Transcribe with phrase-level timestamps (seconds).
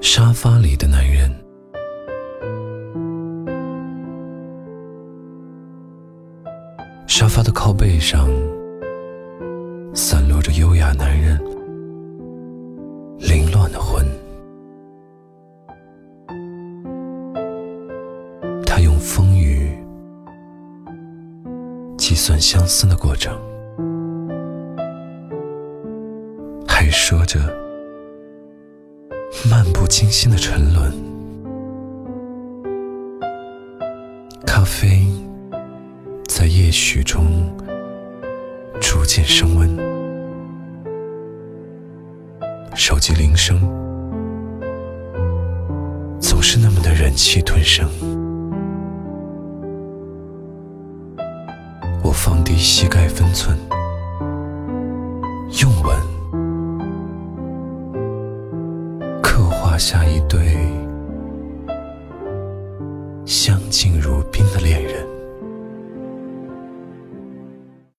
[0.00, 1.30] 沙发里的男人，
[7.06, 8.28] 沙发的靠背上
[9.94, 11.38] 散落着优雅男人
[13.18, 14.04] 凌乱的魂。
[18.64, 19.76] 他用风雨
[21.96, 23.36] 计算相思的过程，
[26.66, 27.67] 还说着。
[29.44, 30.92] 漫不经心的沉沦，
[34.44, 35.06] 咖啡
[36.26, 37.24] 在夜许中
[38.80, 39.68] 逐渐升温，
[42.74, 43.60] 手机铃声。
[46.20, 47.88] 总是那么的忍气吞声。
[52.02, 53.56] 我放低膝盖分寸，
[59.78, 60.40] 下一对
[63.24, 65.17] 相敬如宾的恋人。